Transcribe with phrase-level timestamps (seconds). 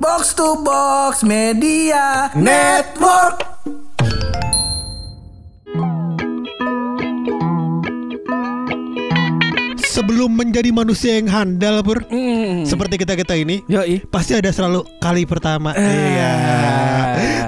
[0.00, 3.42] Box to Box Media Network.
[9.78, 12.62] Sebelum menjadi manusia yang handal pur Hmm.
[12.62, 14.06] Seperti kita-kita ini Yoi.
[14.06, 16.34] Pasti ada selalu kali pertama Iya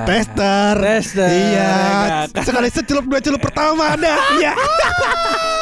[0.03, 1.30] Tester Tester.
[1.30, 1.73] Iya
[2.43, 4.53] Sekali secelup dua celup pertama ada Iya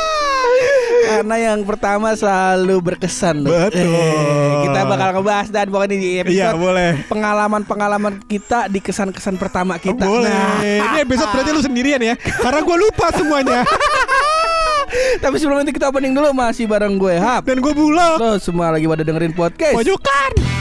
[1.08, 3.50] Karena yang pertama selalu berkesan loh.
[3.50, 3.88] Betul.
[3.88, 9.80] Eh, kita bakal ngebahas dan pokoknya di episode Iya boleh pengalaman-pengalaman kita di kesan-kesan pertama
[9.80, 10.04] kita.
[10.04, 13.60] Boleh Nah, Ini episode berarti lu sendirian ya Karena gue lupa semuanya
[15.22, 17.44] tapi sebelum itu kita opening dulu masih bareng gue Hap.
[17.44, 19.76] Dan gue bulog Lo semua lagi pada dengerin podcast.
[19.76, 20.57] Pojokan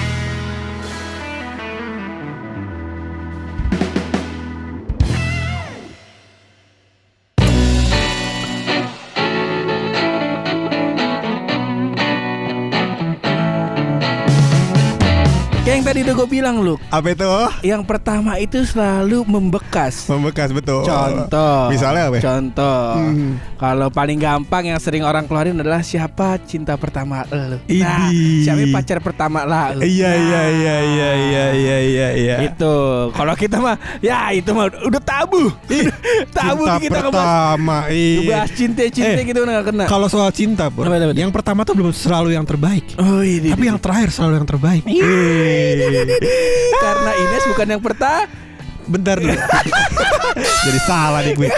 [15.88, 17.24] tadi udah gue bilang lu, Apa itu?
[17.64, 20.04] yang pertama itu selalu membekas.
[20.12, 21.72] Membekas betul Contoh.
[21.72, 22.20] Misalnya apa?
[22.20, 22.88] Contoh.
[23.00, 23.40] Hmm.
[23.56, 27.58] Kalau paling gampang yang sering orang keluarin adalah siapa cinta pertama lu.
[27.58, 28.44] Nah, Idih.
[28.44, 29.82] siapa pacar pertama lah lu.
[29.82, 32.76] Iya Nah, iya iya iya iya iya iya iya Itu.
[33.16, 35.50] Kalau kita mah ya itu mah udah tabu.
[36.38, 38.20] tabu Cinta kita pertama iya.
[38.22, 39.86] ngebahas cinta-cinta Eh, gitu nggak kena.
[39.88, 40.84] Kalau soal cinta, apa?
[41.16, 42.84] yang pertama tuh belum selalu yang terbaik.
[43.00, 43.56] Oh ini.
[43.56, 44.84] Tapi yang terakhir selalu yang terbaik.
[46.84, 48.26] karena Ines bukan yang pertama.
[48.88, 49.36] Bentar dulu.
[50.64, 51.52] Jadi salah nih gue.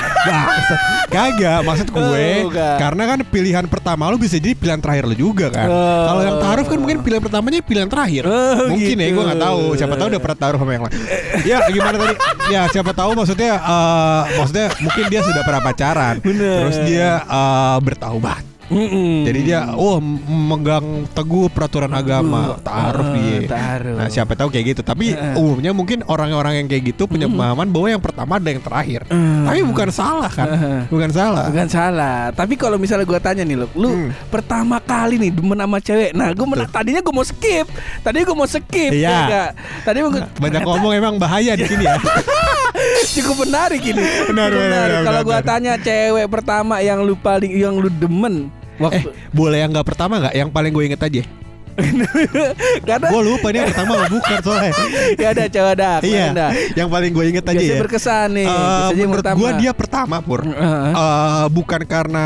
[1.14, 2.78] Kagak, maksud gue Oh, bukan.
[2.82, 5.70] karena kan pilihan pertama lu bisa jadi pilihan terakhir lu juga kan.
[5.70, 6.06] Oh.
[6.10, 8.26] Kalau yang taruh kan mungkin pilihan pertamanya pilihan terakhir.
[8.26, 9.22] Oh, mungkin ya gitu.
[9.22, 9.62] gue nggak tahu.
[9.78, 10.94] Siapa tahu udah pernah taruh sama yang lain.
[11.46, 12.16] ya gimana tadi?
[12.50, 16.16] Ya siapa tahu maksudnya eh, maksudnya mungkin dia sudah pernah pacaran.
[16.26, 16.58] Bener.
[16.66, 18.49] Terus dia eh, bertaubat.
[18.70, 19.26] Mm-mm.
[19.26, 23.40] Jadi dia oh m- memegang teguh peraturan agama, taruh Ah, dia.
[23.46, 23.98] taruh.
[23.98, 24.82] Nah, siapa tahu kayak gitu.
[24.82, 25.34] Tapi Heeh.
[25.36, 29.02] umumnya mungkin orang-orang yang kayak gitu punya pemahaman bahwa yang pertama ada yang terakhir.
[29.08, 29.44] Hmm.
[29.44, 30.48] Tapi bukan salah kan?
[30.48, 30.80] Heeh.
[30.88, 31.46] Bukan salah.
[31.50, 32.20] Bukan salah.
[32.30, 34.10] Tapi kalau misalnya gue tanya nih lu, lu Hmm.
[34.30, 36.12] pertama kali nih demen sama cewek.
[36.14, 37.66] Nah, gue mena- tadinya gue mau skip.
[38.00, 38.92] Tadinya gue mau skip.
[38.92, 39.18] Iya.
[39.26, 39.46] ya?
[39.82, 41.98] Tadi mau Banyak ngomong emang bahaya di sini ya.
[43.12, 44.02] cukup menarik ini.
[44.30, 48.48] Benar, benar, Kalau gue tanya cewek pertama yang lu paling yang lu demen
[48.80, 50.34] eh, waktu boleh yang nggak pertama nggak?
[50.34, 51.24] Yang paling gue inget aja.
[52.88, 54.74] karena Gue lupa nih yang pertama bukan soalnya.
[55.16, 55.92] ya ada cewek ada.
[56.08, 56.28] iya.
[56.76, 57.80] Yang paling gue inget aja ya.
[57.80, 58.48] berkesan nih.
[58.48, 60.44] Eh, yang menurut gue dia pertama pur.
[60.44, 62.26] Eh, bukan karena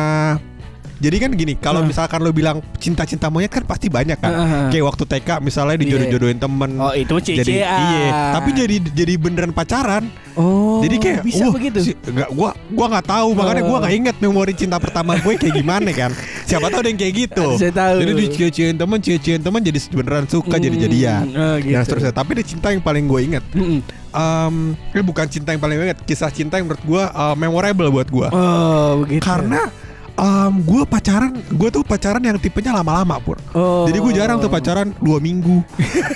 [1.03, 1.91] jadi kan gini, kalau Heeh.
[1.91, 4.31] misalkan lo bilang cinta-cinta monyet kan pasti banyak kan.
[4.31, 4.63] Heeh.
[4.71, 6.79] Kayak waktu TK misalnya dijodoh-jodohin temen.
[6.79, 7.77] Oh, itu jadi CCA.
[7.91, 10.07] iya, tapi jadi jadi beneran pacaran.
[10.33, 11.77] Oh, jadi kayak bisa wah, begitu.
[11.83, 15.53] si- nggak, gua gua nggak tahu makanya gua nggak inget memori cinta pertama gue kayak
[15.53, 16.09] gimana kan.
[16.43, 17.45] Siapa tahu ada yang kayak gitu.
[17.55, 17.95] Saya tahu.
[17.99, 21.23] Jadi dicie-ciein temen, cie-ciein temen jadi beneran suka jadi Hmm, jadian.
[21.29, 21.69] oh, gitu.
[21.69, 22.13] Dan seterusnya.
[22.13, 23.43] Tapi ada cinta yang paling gue inget.
[23.51, 23.79] Mm-mm.
[24.09, 24.55] Em,
[24.89, 28.05] ini bukan cinta yang paling gue inget, kisah cinta yang menurut gue uh, memorable buat
[28.07, 28.27] gue.
[28.29, 29.21] Oh, begitu.
[29.21, 29.69] Karena
[30.13, 33.37] em, gue pacaran, gue tuh pacaran yang tipenya lama-lama pur.
[33.53, 33.85] Oh.
[33.89, 35.65] Jadi gue jarang tuh pacaran dua minggu,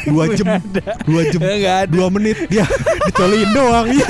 [0.06, 0.62] dua jam,
[1.04, 1.42] dua jam,
[1.90, 2.66] dua menit, ya
[3.10, 3.88] dicolin doang.
[3.90, 4.08] Iya.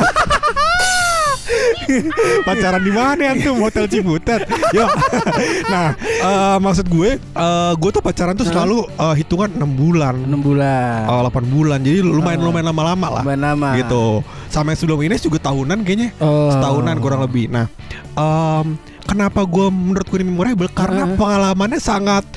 [2.43, 4.43] pacaran di mana ya tuh hotel Cibutet?
[4.75, 4.83] Yo.
[5.71, 10.35] nah, eh, maksud gue, eh, gue tuh pacaran tuh selalu eh, hitungan 6 bulan, 6
[10.43, 11.07] bulan.
[11.07, 11.79] eh, 8 bulan.
[11.79, 13.23] Jadi lumayan lumayan lama-lama lah.
[13.23, 13.69] Lumayan lama.
[13.79, 14.05] Gitu.
[14.51, 16.11] Sama yang sebelum ini juga tahunan kayaknya.
[16.19, 16.51] Oh.
[16.51, 17.47] Setahunan kurang lebih.
[17.47, 17.71] Nah,
[18.19, 18.75] em,
[19.07, 20.67] kenapa gue menurut gue ini memorable?
[20.69, 21.15] Karena Heeh.
[21.15, 22.27] pengalamannya sangat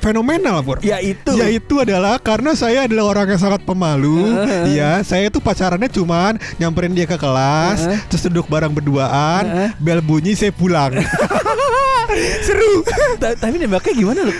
[0.00, 0.80] fenomenal, Pur.
[0.80, 1.32] Ya itu.
[1.32, 4.36] Yaitu adalah karena saya adalah orang yang sangat pemalu.
[4.36, 4.76] Heeh.
[4.76, 8.00] Ya, saya tuh pacarannya cuman nyamperin dia ke kelas, Heeh.
[8.08, 9.70] terus duduk bareng berduaan, Heeh.
[9.76, 10.92] bel bunyi saya pulang.
[12.46, 12.84] Seru.
[13.16, 14.34] Ta- Tapi nembaknya gimana lu?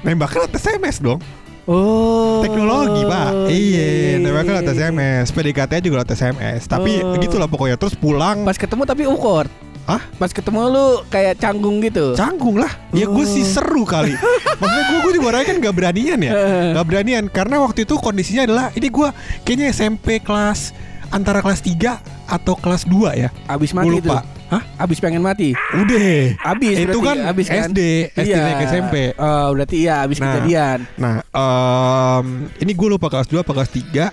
[0.00, 1.20] Nembaknya lewat SMS dong.
[1.68, 2.40] Oh.
[2.42, 3.30] Teknologi, Pak.
[3.46, 4.88] Iya, nembaknya lewat iya.
[4.88, 5.26] SMS.
[5.30, 6.64] PDKT juga lewat SMS.
[6.66, 7.14] Tapi Oh.
[7.20, 7.76] gitulah pokoknya.
[7.76, 8.42] Terus pulang.
[8.42, 9.52] Pas ketemu tapi awkward.
[9.90, 10.02] Hah?
[10.16, 12.14] Pas ketemu lu kayak canggung gitu.
[12.14, 13.50] Canggung lah Ya gue sih Oh.
[13.50, 14.14] seru kali
[14.60, 16.32] Maksudnya gue gue juga orangnya kan gak beranian ya.
[16.72, 19.08] Gak beranian Karena waktu itu kondisinya adalah Ini gue
[19.42, 20.70] kayaknya SMP kelas
[21.08, 21.74] Antara kelas 3
[22.30, 24.38] atau kelas 2 ya Abis mati lupa tuh.
[24.50, 24.62] Hah?
[24.76, 25.54] Abis pengen mati.
[25.72, 27.66] Udah Abis Itu berarti, kan abis kan?
[27.66, 27.80] SD
[28.14, 30.26] SD naik ke SMP Oh, berarti iya abis Nah.
[30.28, 30.78] kejadian.
[30.96, 32.26] Nah em,
[32.56, 34.10] Ini gue lupa kelas 2 apa kelas 3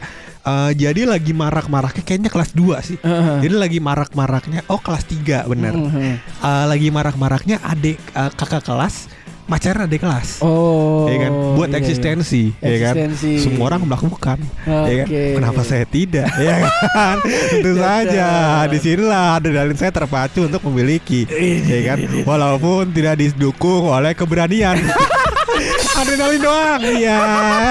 [0.47, 2.97] Eh, Jadi lagi marak-maraknya Kayaknya kelas 2 sih.
[3.03, 3.37] Heeh.
[3.43, 5.75] Jadi lagi marak-maraknya Oh kelas 3 bener.
[5.75, 6.13] Mhm.
[6.39, 9.11] Eh, Lagi marak-maraknya adik eh, kakak kelas
[9.47, 10.43] Pacaran adik kelas.
[10.43, 11.07] Oh.
[11.07, 11.31] ya kan?
[11.55, 11.79] Buat iya, iya.
[11.79, 12.95] eksistensi, ya kan?
[12.99, 13.31] Eksistensi.
[13.39, 15.07] semua orang melakukan ya kan?
[15.07, 16.27] Kenapa saya tidak?
[16.35, 17.15] Ya kan?
[17.55, 18.27] Tentu saja.
[18.67, 21.23] Di sinilah adrenalin saya terpacu untuk memiliki
[21.63, 21.97] ya kan?
[22.27, 24.83] walaupun tidak didukung oleh keberanian
[25.97, 26.81] Adrenalin doang.
[26.85, 27.19] Iya.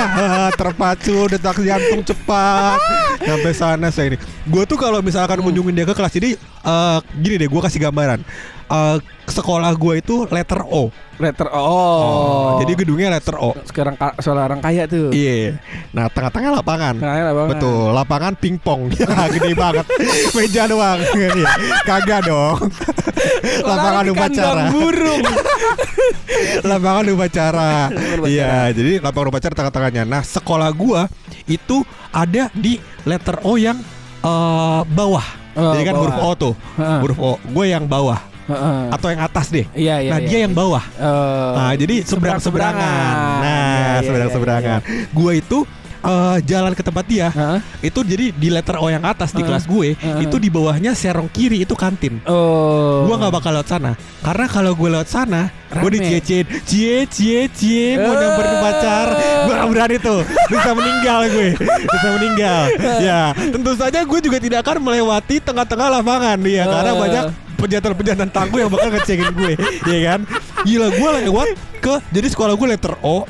[0.60, 2.78] Terpacu, detak jantung cepat.
[3.22, 4.18] Sampai sana saya ini.
[4.50, 8.26] Gue tuh kalau misalkan kunjungin dia ke kelas jadi eh, gini deh, gue kasih gambaran.
[8.66, 8.98] Eh,
[9.30, 10.90] sekolah gue itu letter O.
[11.22, 12.58] Letter oh.
[12.58, 13.54] Jadi gedungnya letter O.
[13.62, 15.14] sekarang ka- soal orang kaya tuh.
[15.14, 15.62] Iya.
[15.94, 16.98] Nah, tengah-tengah lapangan.
[16.98, 17.50] Tengahnya lapangan.
[17.54, 18.80] Betul, lapangan pingpong.
[19.06, 19.86] Ya, gede banget.
[20.34, 20.98] Meja doang.
[21.16, 21.30] Iya.
[21.86, 22.58] Kagak dong.
[23.70, 24.62] lapangan upacara.
[24.74, 25.22] burung.
[26.66, 27.70] lapangan upacara.
[27.94, 28.26] upacara.
[28.26, 30.02] Iya, jadi lapangan upacara tengah-tengahnya.
[30.10, 31.06] Nah, sekolah gua
[31.46, 33.78] itu ada di letter O yang
[34.26, 35.26] eh, bawah.
[35.56, 36.02] Oh, jadi kan bawah.
[36.02, 36.54] huruf O tuh.
[36.76, 37.32] Huruf O.
[37.48, 38.80] Gue yang bawah Heeh.
[38.90, 39.66] atau yang atas deh.
[39.72, 40.10] Iya iya.
[40.10, 40.28] nah, iya.
[40.28, 40.84] dia yang bawah.
[40.96, 42.78] Eh, Nah, jadi seberang-seberangan.
[42.78, 43.42] seberang-seberangan.
[43.42, 44.80] Nah, Iya, iya, seberang-seberangan.
[45.10, 45.58] Gua itu
[45.98, 47.28] eh, jalan ke tempat dia.
[47.28, 47.58] Heeh.
[47.82, 49.48] Itu jadi di letter O yang atas di Heeh.
[49.48, 50.22] kelas gue, Heeh.
[50.22, 52.22] itu di bawahnya serong kiri itu kantin.
[52.22, 53.02] Oh.
[53.04, 57.94] Gua nggak bakal lewat sana karena kalau gue lewat sana gue diciecin cie cie cie
[57.94, 58.18] mau Eh.
[58.18, 59.06] nyamperin pacar
[59.44, 61.48] gue gak berani tuh bisa meninggal gue
[61.86, 62.60] bisa meninggal
[62.98, 66.98] ya tentu saja gue juga tidak akan melewati tengah-tengah lapangan ya karena Eh.
[66.98, 67.24] banyak
[67.56, 69.52] pejantan-pejantan tangguh yang bakal ngecekin gue
[69.88, 70.20] ya kan
[70.62, 71.48] gila gue lewat
[71.80, 73.24] ke jadi sekolah gue letter O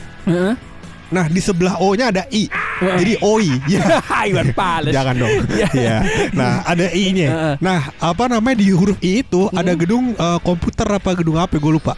[1.07, 2.51] nah di sebelah O nya ada I
[2.83, 3.81] jadi OI ya
[4.29, 4.93] Iwan Pales.
[4.93, 5.33] Jangan dong.
[5.49, 5.69] Iya.
[5.73, 5.97] Iya.
[6.37, 7.29] Nah, ada I-nya.
[7.31, 7.55] Heeh.
[7.63, 11.73] Nah, apa namanya di huruf I itu ada gedung eh, komputer apa gedung apa gue
[11.73, 11.97] lupa.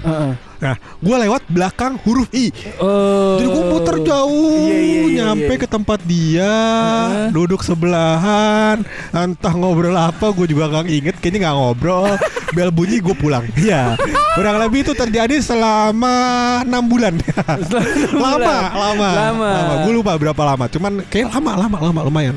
[0.59, 2.51] Nah, gue lewat belakang huruf I.
[2.83, 3.39] Oh.
[3.39, 5.63] Jadi gue muter jauh, Iya, iya, iya, nyampe iya.
[5.63, 7.29] ke tempat dia, Heeh.
[7.31, 8.83] duduk sebelahan,
[9.15, 12.11] entah ngobrol apa, gue juga gak inget, kayaknya gak ngobrol.
[12.57, 13.47] Bel bunyi gue pulang.
[13.55, 13.95] Iya,
[14.35, 16.15] kurang lebih itu terjadi selama
[16.67, 17.15] enam bulan.
[18.25, 19.51] lama, lama, Lama.
[19.87, 22.35] Gue lupa berapa lama, cuman kayak lama, lama, lama, lumayan.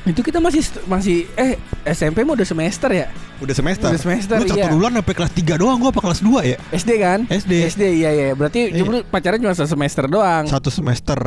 [0.00, 3.12] Itu kita masih masih eh SMP mau udah semester ya?
[3.36, 3.88] Udah semester.
[3.92, 4.72] Udah semester, Lu satu iya.
[4.72, 6.56] bulan sampai kelas 3 doang, gue apa kelas 2 ya?
[6.72, 7.20] SD kan?
[7.28, 7.52] SD.
[7.68, 8.28] SD iya iya.
[8.32, 8.80] Berarti Iya.
[8.80, 10.48] dulu pacaran cuma satu semester doang.
[10.48, 11.20] Satu semester.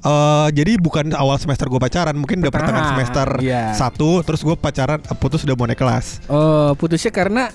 [0.00, 3.74] Eh jadi bukan awal semester gue pacaran, mungkin udah pertengahan semester iya.
[3.74, 6.22] satu, terus gue pacaran eh, putus udah mau naik kelas.
[6.30, 7.50] Oh, putusnya karena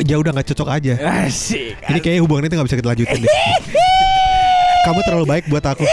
[0.00, 0.96] Ya udah nggak cocok aja.
[1.28, 1.76] asik.
[1.76, 3.28] Ini kayaknya hubungan itu nggak bisa kita lanjutin deh.
[4.88, 5.84] Kamu terlalu baik buat aku.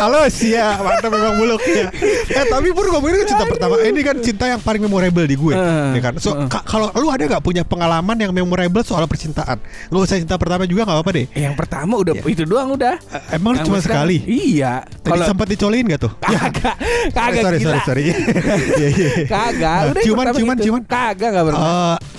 [0.00, 1.92] Halo ya mantap memang buluk ya.
[2.26, 5.52] Eh tapi pun ngomongin kan cinta pertama Ini kan cinta yang paling memorable di gue
[5.52, 6.16] Eh, ya kan?
[6.16, 6.48] So eh.
[6.48, 10.64] ka- kalau lu ada nggak punya pengalaman yang memorable soal percintaan Gak usah cinta pertama
[10.64, 12.24] juga nggak apa-apa deh Yang pertama udah Iya.
[12.26, 12.96] itu doang udah.
[12.96, 14.16] Eh, Emang lu Yang cuma sekali?
[14.24, 14.72] Iya.
[14.88, 16.12] Tadi sempat dicolin gak tuh?
[16.18, 16.74] kagak
[17.18, 18.02] kagak sorry, sorry, sorry,
[18.80, 19.08] Iya, iya.
[19.26, 20.82] Kagak, udah ciuman, pertama ciuman, ciuman.
[20.86, 21.60] Kagak enggak pernah.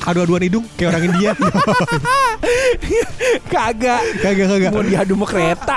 [0.01, 1.31] Adu-aduan hidung kayak orang India.
[3.53, 4.01] kagak.
[4.17, 4.71] kagak, kagak.
[4.73, 5.75] Mau diadu sama kereta.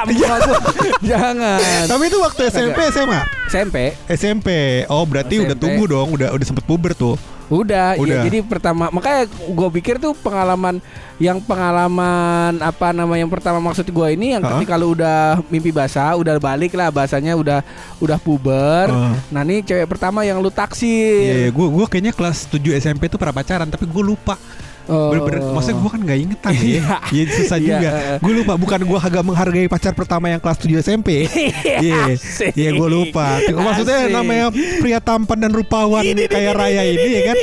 [1.10, 1.60] Jangan.
[1.84, 3.20] Tapi itu waktu SMP SMA.
[3.48, 4.48] SMP SMP.
[4.88, 5.62] Oh, berarti udah SMP.
[5.62, 7.14] tumbuh dong, udah udah sempet puber tuh.
[7.52, 8.24] Udah, Udah.
[8.24, 10.80] iya jadi pertama makanya gue pikir tuh pengalaman
[11.20, 14.56] yang pengalaman apa nama yang pertama maksud gue ini yang Hah?
[14.56, 17.60] ketika lu udah mimpi basah, udah balik lah bahasanya udah
[18.00, 18.88] udah puber.
[18.88, 19.12] Heeh.
[19.28, 21.32] Nah, ini cewek pertama yang lu Iya, taksir.
[21.36, 24.40] iya, gua gua kayaknya kelas 7 SMP tuh pernah pacaran, tapi gue lupa.
[24.84, 25.08] Oh.
[25.10, 26.60] Bener-bener, maksudnya gue kan gak ingetan ya.
[26.60, 26.82] Iya.
[27.08, 27.88] Iya susah Iya, juga.
[28.20, 31.24] Gue lupa, bukan gue agak menghargai pacar pertama yang kelas 7 SMP.
[31.64, 32.52] Iya, Asik.
[32.54, 33.40] iya gue lupa.
[33.40, 34.12] Maksudnya Asik.
[34.12, 37.36] namanya pria tampan dan rupawan kayak Raya ini ya kan.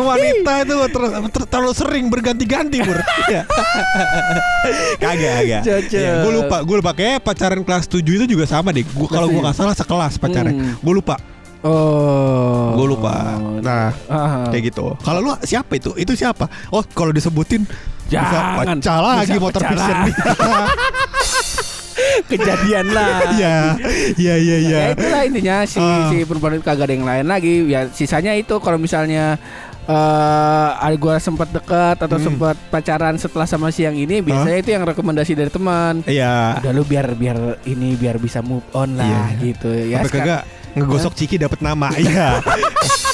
[0.00, 2.98] Wanita itu ter- ter- terlalu sering berganti-ganti bur.
[3.28, 3.42] Iya.
[4.98, 5.62] kagak, kagak.
[5.64, 5.98] Cocok.
[6.00, 6.92] Iya, gue lupa, gue lupa.
[6.94, 8.84] Kayak pacaran kelas 7 itu juga sama deh.
[8.88, 10.54] Gua kalau gue nggak salah sekelas pacarnya.
[10.54, 10.74] Hmm.
[10.80, 11.14] Gue lupa,
[11.60, 12.72] Oh.
[12.72, 13.36] gue lupa.
[13.58, 14.46] Nah, Ah.
[14.48, 14.94] kayak gitu.
[14.98, 15.90] Kalau lu siapa itu?
[15.94, 16.46] Itu siapa?
[16.68, 17.66] Oh, kalau disebutin
[18.06, 18.78] bisa Jangan.
[18.78, 19.96] pecah lagi Bisa motor pecah vision.
[22.24, 23.32] kejadian lah.
[23.32, 23.54] Iya,
[24.16, 24.78] iya, iya, iya.
[24.78, 26.06] Ya itulah intinya si Ah.
[26.08, 27.52] si perempuan itu kagak ada yang lain lagi.
[27.66, 29.36] Ya sisanya itu kalau misalnya
[29.84, 32.24] eh ada gua sempat dekat atau Hmm.
[32.28, 36.00] sempat pacaran setelah sama si yang ini biasanya itu yang rekomendasi dari teman.
[36.04, 36.60] Iya.
[36.60, 39.40] Udah lu biar biar ini biar bisa move on lah Iya.
[39.42, 39.98] gitu ya.
[40.04, 40.42] Sekarang- kagak
[40.78, 41.90] ngegosok ciki dapat nama.
[41.98, 42.38] Iya.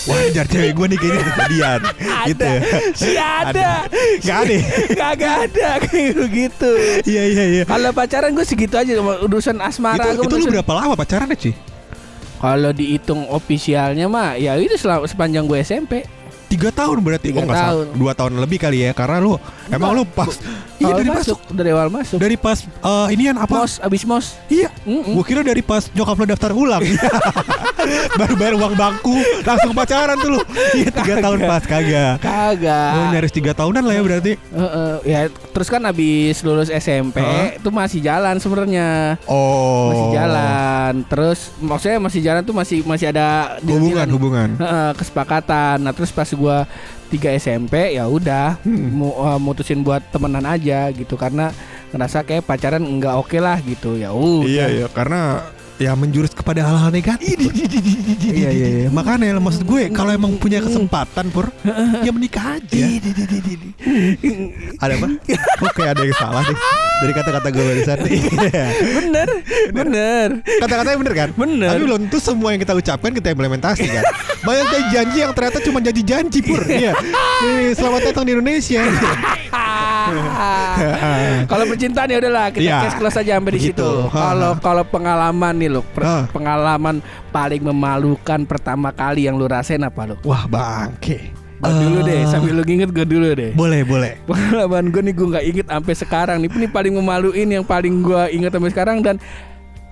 [0.04, 1.80] Wajar cewek gue nih kayaknya kejadian.
[2.28, 2.50] gitu.
[2.92, 3.88] si ada
[4.20, 4.56] Gak ada.
[4.92, 6.70] kagak ada kayak begitu
[7.02, 7.62] Iya, iya, iya.
[7.64, 11.54] kalau pacaran gue segitu aja urusan asmara Itu, gua itu lu berapa lama pacarannya sih?
[12.36, 16.04] kalau dihitung ofisialnya mah ya itu selama sepanjang gue SMP
[16.54, 17.70] Tiga tahun berarti Tiga Oh nggak salah.
[17.74, 17.86] tahun.
[17.98, 19.34] Dua tahun lebih kali ya Karena lu
[19.66, 20.30] Emang lu pas
[20.78, 22.18] Iya Awal dari masuk, masuk dari awal masuk.
[22.18, 23.62] Dari pas eh, Inian apa?
[23.62, 24.26] Mos abis mos.
[24.50, 24.68] Iya.
[24.82, 25.14] Mm-mm.
[25.16, 26.82] Gue kira dari pas nyokap lo daftar ulang
[28.20, 30.40] Baru bayar uang bangku Langsung pacaran tuh lu.
[30.74, 32.16] Iya tiga tahun pas kagak.
[32.20, 32.92] Kagak.
[32.94, 34.32] Oh nyaris tiga tahunan lah ya berarti.
[34.38, 37.20] Heeh, ya terus kan abis lulus SMP
[37.54, 39.18] itu masih jalan sebenarnya.
[39.26, 39.90] Oh.
[39.90, 40.92] Masih jalan.
[41.06, 44.48] Terus maksudnya masih jalan tuh masih masih ada Hubungan hubungan.
[44.56, 45.80] Heeh, kesepakatan.
[45.80, 46.64] Nah terus pas gua
[47.06, 48.90] tiga SMP ya udah Hmm.
[48.90, 51.14] mu- eh, mutusin buat temenan aja gitu.
[51.14, 51.52] Karena
[51.90, 53.94] ngerasa kayak pacaran nggak oke lah gitu.
[53.94, 54.86] Ya uh Iya iya.
[54.88, 55.44] Karena
[55.78, 57.34] ya menjurus kepada hal-hal negatif.
[58.24, 58.88] Iya, iya, iya.
[58.90, 61.50] Makanya maksud gue kalau emang punya kesempatan pur
[62.02, 62.86] ya menikah aja.
[64.78, 65.08] Ada apa?
[65.60, 66.58] Kok kayak ada yang salah nih
[67.02, 67.98] dari kata-kata gue barusan.
[68.84, 69.28] Bener
[69.74, 70.28] bener
[70.62, 71.28] Kata-katanya bener kan?
[71.34, 71.68] Bener.
[71.74, 74.04] Tapi belum tentu semua yang kita ucapkan kita implementasi kan.
[74.46, 76.62] Banyak janji yang ternyata cuma janji-janji pur.
[76.64, 76.92] Iya.
[77.74, 78.82] Selamat datang di Indonesia.
[81.50, 82.78] kalau percintaan ya udahlah kita Iya.
[82.84, 83.88] case close aja sampai di situ.
[84.08, 90.04] Kalau kalau pengalaman nih lo, per- pengalaman paling memalukan pertama kali yang lu rasain apa
[90.04, 90.16] lo?
[90.22, 91.32] Wah bangke.
[91.54, 93.50] Gue dulu deh, Eh, sambil lu nginget gue dulu deh.
[93.54, 94.20] Boleh boleh.
[94.26, 96.48] Pengalaman gue nih gue nggak inget sampai sekarang nih.
[96.50, 99.16] Ini paling memaluin yang paling gue inget sampai sekarang dan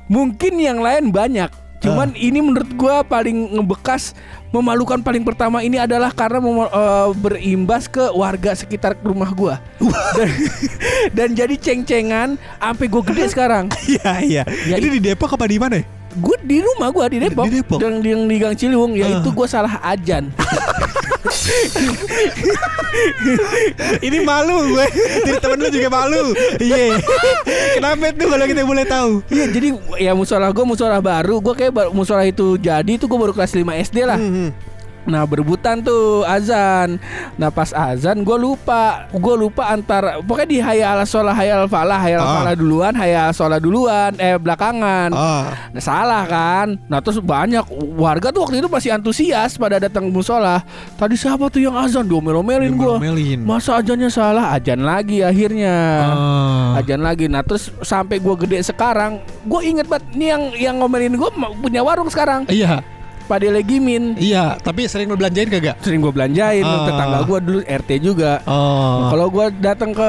[0.06, 1.48] mungkin yang lain banyak.
[1.82, 4.14] Cuman ini menurut gue paling ngebekas
[4.54, 9.54] memalukan paling pertama ini adalah karena eh, berimbas ke warga sekitar rumah gue
[10.14, 10.30] dan,
[11.10, 13.66] dan jadi ceng-cengan sampai gue gede sekarang.
[13.82, 14.42] Iya iya.
[14.64, 15.82] Ya, Ini di Depok apa di mana?
[15.82, 15.84] ya?
[16.14, 17.78] Gue di rumah gue di Depok, Di Depok?
[17.78, 19.34] dan di, di Gang Ciliwung yaitu Ah.
[19.34, 20.28] gue salah ajan.
[24.02, 24.86] Ini malu gue.
[25.24, 26.36] Jadi temen lu juga malu.
[26.58, 27.00] Iya.
[27.74, 29.12] Kenapa tuh kalau kita boleh tahu?
[29.28, 33.32] Iya jadi ya musola gue musola baru Gue kayak musola itu jadi tuh gue baru
[33.32, 34.52] kelas 5 SD lah Hmm,
[35.02, 37.02] Nah berebutan tuh azan
[37.34, 42.20] Nah pas azan gue lupa Gue lupa antara Pokoknya di hayal sholah hayal falah Hayal
[42.20, 42.32] Ah.
[42.38, 45.70] falah duluan Hayal sholah duluan Eh belakangan Ah.
[45.70, 50.62] Nah, salah kan Nah terus banyak warga tuh waktu itu masih antusias Pada datang musola
[50.94, 53.42] Tadi siapa tuh yang azan Diomel-omelin gue Diomelin.
[53.42, 56.78] Masa ajannya salah Ajan lagi akhirnya Ah.
[56.78, 57.26] ajan lagi.
[57.26, 61.80] Nah terus sampai gue gede sekarang, gue inget banget nih yang yang ngomelin gue punya
[61.80, 62.46] warung sekarang.
[62.46, 62.80] Iya.
[63.32, 65.80] Pade Legimin Iya, tapi sering lu belanjain kagak?
[65.80, 66.60] sering gue belanjain.
[66.60, 66.84] Ah.
[66.84, 68.38] Tetangga gue dulu RT juga.
[68.44, 69.08] Oh.
[69.08, 70.08] Kalau gue datang ke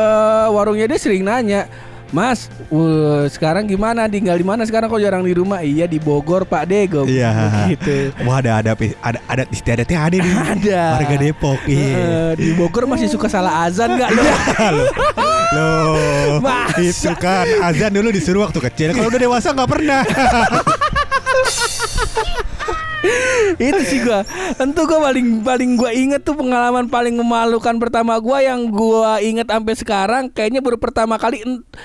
[0.51, 1.65] warungnya dia sering nanya.
[2.11, 4.05] Mas, uh, sekarang gimana?
[4.05, 4.85] Tinggal di mana sekarang?
[4.85, 5.65] Kok jarang di rumah?
[5.65, 6.85] Iya di Bogor, Pak De.
[6.85, 7.31] Gue Iya.
[7.71, 8.13] gitu.
[8.21, 10.33] Wah ada ada ada ada istiadatnya ada nih.
[10.53, 10.81] Ada.
[10.99, 11.59] Warga Depok.
[11.65, 11.89] Iya.
[11.89, 14.09] Eh, di Bogor masih suka salah azan nggak?
[14.13, 14.23] lo?
[15.53, 16.77] Loh, Masa?
[16.77, 18.93] itu kan azan dulu disuruh waktu kecil.
[18.93, 20.01] Kalau udah dewasa nggak pernah.
[23.69, 24.23] itu sih gua
[24.55, 29.45] tentu gua paling paling gua inget tuh pengalaman paling memalukan pertama gua yang gua inget
[29.45, 31.43] sampai sekarang kayaknya baru pertama kali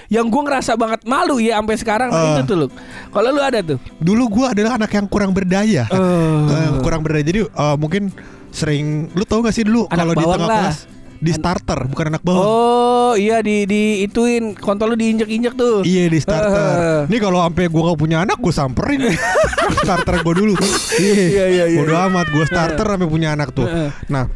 [0.09, 2.35] yang gua ngerasa banget malu ya sampai sekarang nah, Ah.
[2.35, 2.67] itu tuh lu
[3.11, 5.85] kalau lu ada tuh Dulu gua adalah anak yang kurang berdaya.
[5.85, 7.21] Eh, kurang berdaya.
[7.21, 8.15] Jadi eh, mungkin
[8.49, 10.61] sering lu tau gak sih dulu kalau di tengah lah.
[10.65, 10.79] kelas
[11.19, 12.47] di starter bukan anak bawang.
[12.47, 16.55] oh iya di di ituin kontol lu diinjek-injek tuh Iya di starter.
[16.55, 17.01] Eh.
[17.11, 19.03] Ini kalau sampai gua gak punya anak gue samperin
[19.83, 20.55] starter gue dulu.
[20.99, 21.79] Iya, iya, iya.
[21.83, 23.67] Bodo amat gue starter sampai punya anak tuh.
[24.11, 24.31] Nah,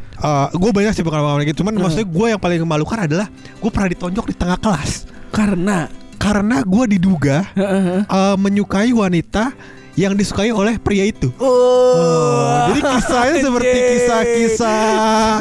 [0.51, 1.63] gue banyak sih pengalaman gitu.
[1.63, 5.87] Cuman maksudnya gue yang paling memalukan adalah gue pernah ditonjok di tengah kelas karena
[6.19, 9.51] karena gue diduga eh, menyukai wanita
[9.93, 11.29] yang disukai oleh pria itu.
[11.37, 14.81] oh, Oh, jadi kisahnya seperti kisah-kisah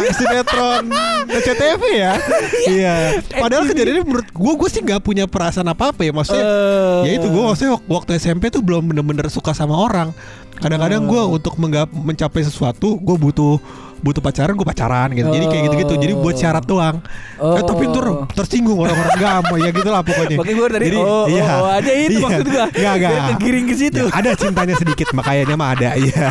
[0.18, 0.84] sinetron
[1.26, 2.12] SCTV ya.
[2.66, 2.94] Iya.
[3.34, 6.44] Padahal kejadiannya menurut gue gue sih nggak punya perasaan apa apa ya maksudnya.
[6.44, 7.00] Eh.
[7.06, 10.12] Ya itu gue maksudnya wak- waktu SMP tuh belum bener-bener suka sama orang.
[10.54, 13.56] Kadang-kadang gue untuk menggap- mencapai sesuatu gue butuh
[14.02, 15.28] butuh pacaran gue pacaran gitu.
[15.28, 15.94] Jadi kayak gitu-gitu.
[15.96, 16.98] Jadi buat syarat doang.
[17.38, 17.54] Oh.
[17.54, 20.36] Eh tapi ntar tersinggung orang-orang gak mau ya gitulah pokoknya.
[20.36, 21.44] Makanya gue dari Jadi, oh, iya.
[21.54, 22.20] oh, aja itu Iya.
[22.20, 23.12] maksud gue Nggak, nggak.
[23.32, 26.28] Tergiring ke situ Ya, ada cintanya sedikit makanya mah ada iya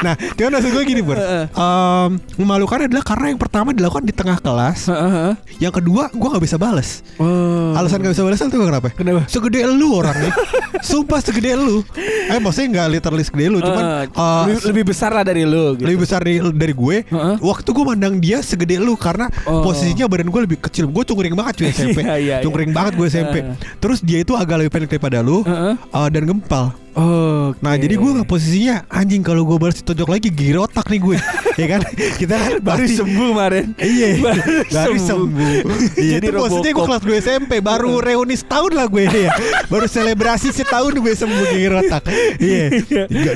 [0.00, 1.44] nah cuman maksud gue gini Heeh.
[1.48, 5.30] Em, memalukan adalah karena yang pertama dilakukan di tengah kelas Heeh.
[5.58, 7.76] yang kedua gue nggak bisa bales Oh.
[7.76, 9.22] alasan gak bisa bales itu kenapa Kenapa?
[9.26, 10.32] segede lu orangnya
[10.82, 11.84] sumpah segede lu
[12.26, 15.76] eh maksudnya nggak literally segede lu cuman Eh, eh, lebih, lebih besar lah dari lu
[15.76, 15.84] gitu.
[15.84, 17.36] lebih besar dari, dari gue Heeh.
[17.38, 19.60] Waktu gue mandang dia segede lu Karena Oh.
[19.62, 22.36] posisinya badan gue lebih kecil Gue cungkring banget cuy SMP Iya, iya, iya.
[22.40, 23.56] Cungkring banget gue SMP Heeh.
[23.76, 25.74] Terus dia itu agak lebih pendek daripada lu Heeh.
[25.76, 27.56] eh, Dan gempal Oh.
[27.58, 31.16] Nah jadi gue nggak posisinya anjing kalau gue balas ditonjok lagi gigi otak nih gue,
[31.56, 31.80] ya kan?
[32.20, 33.64] Kita kan baru pasti- sembuh kemarin.
[33.78, 35.48] Iya, Baru baru sembuh.
[35.96, 39.32] Iya Jadi itu posisinya gue kelas 2 SMP, baru reuni setahun lah gue ya.
[39.66, 42.02] Baru selebrasi setahun gue sembuh gigi otak.
[42.36, 42.64] Iya,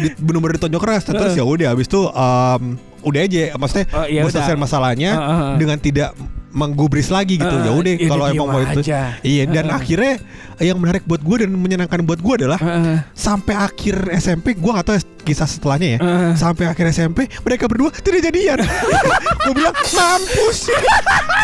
[0.05, 1.03] di- bener-bener ditonjok keras.
[1.07, 4.23] Terus ya udah, habis itu em, udah aja, maksudnya Oh, iya
[4.57, 5.55] masalahnya Ah, ah, ah.
[5.61, 6.17] dengan tidak
[6.57, 7.53] menggubris lagi gitu.
[7.53, 8.81] Ah, ya udah, ya kalau emang mau itu,
[9.21, 9.45] iya.
[9.45, 9.77] Dan ah.
[9.77, 10.17] akhirnya
[10.57, 13.05] yang menarik buat gue dan menyenangkan buat gue adalah Heeh.
[13.13, 16.33] sampai akhir SMP gue gak tahu kisah setelahnya ya Heeh.
[16.41, 18.65] sampai akhir SMP mereka berdua tidak jadian
[19.45, 20.73] gue bilang mampus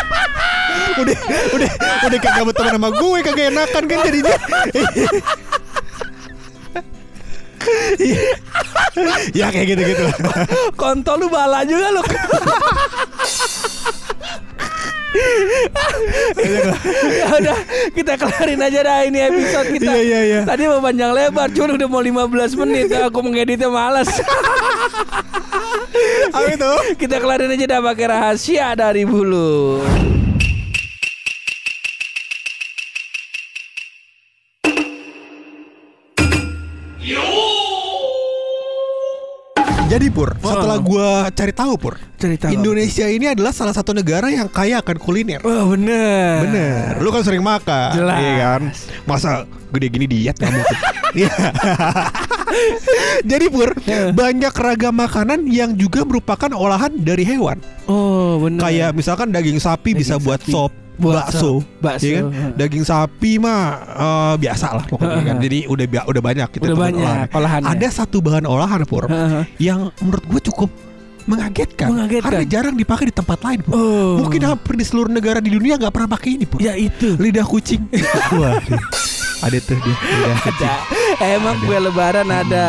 [1.05, 1.17] udah
[1.53, 1.69] udah
[2.09, 4.35] udah kagak berteman sama gue kagak enakan kan jadinya
[4.73, 4.89] Iya.
[9.39, 10.03] ya kayak gitu gitu
[10.79, 12.03] Kontol lu bala juga lu.
[17.13, 17.57] ya udah
[17.93, 19.93] kita kelarin aja dah ini episode kita.
[19.93, 20.41] Iya, iya, iya.
[20.41, 22.89] Tadi mau panjang lebar, cuma udah mau 15 menit.
[22.97, 24.09] Aku mengeditnya malas.
[26.33, 26.73] Apa itu?
[26.97, 29.85] kita kelarin aja dah pakai rahasia dari bulu.
[39.93, 42.51] Jadi Pur, setelah gua cari tahu Pur, Cerita apa?
[42.51, 45.39] Indonesia ini adalah salah satu negara yang kaya akan kuliner.
[45.45, 46.43] Oh bener.
[46.43, 48.17] Bener, lu kan sering makan, Jelas.
[48.17, 48.61] iya kan?
[49.05, 49.29] Masa
[49.69, 50.77] gede gini diet nggak mungkin.
[51.13, 51.29] Iya.
[53.29, 54.09] Jadi Pur, Ya.
[54.09, 57.61] banyak ragam makanan yang juga merupakan olahan dari hewan.
[57.85, 58.57] Oh bener.
[58.57, 60.49] Kayak misalkan daging sapi bisa buat sapi.
[60.49, 62.05] sop, bakso, bakso.
[62.05, 62.53] iya kan?
[62.53, 65.35] Daging sapi mah eh, biasa lah pokoknya kan.
[65.41, 67.27] Jadi udah udah banyak gitu Udah banyak olahan.
[67.33, 67.69] olahannya.
[67.73, 69.09] Ada satu bahan olahan Pur
[69.57, 70.69] yang menurut gue cukup
[71.23, 72.27] mengagetkan, Mengagetkan.
[72.27, 73.73] karena jarang dipakai di tempat lain Pur.
[73.73, 74.19] Oh.
[74.19, 76.59] Mungkin hampir di seluruh negara di dunia nggak pernah pakai ini Pur.
[76.59, 77.15] Ya itu.
[77.15, 77.87] Lidah kucing.
[78.39, 78.59] Wah,
[79.43, 80.63] ada tuh dia lidah kucing.
[80.63, 80.75] Ada.
[81.35, 82.67] Emang kue lebaran ada.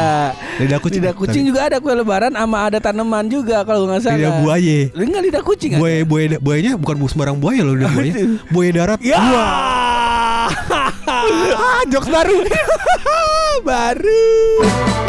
[0.58, 1.00] Lidah kucing.
[1.02, 4.18] Lidah kucing juga ada kue lebaran sama ada tanaman juga kalau nggak salah.
[4.18, 4.78] Lidah buaya.
[4.90, 5.80] Enggak lidah kucing ada?
[5.80, 8.12] Buaya buaya buayanya bukan bu- sembarang buaya loh lidah buaya.
[8.50, 8.98] Buaya darat.
[8.98, 9.22] Ya.
[11.54, 12.42] ah, jokes baru.
[13.64, 15.03] Baru.